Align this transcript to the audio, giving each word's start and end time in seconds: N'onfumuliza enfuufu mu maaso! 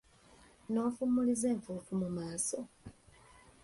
N'onfumuliza 0.71 1.45
enfuufu 1.53 1.91
mu 2.01 2.09
maaso! 2.17 2.59